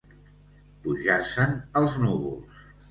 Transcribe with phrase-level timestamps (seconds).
[0.87, 2.67] Pujar-se'n als núvols.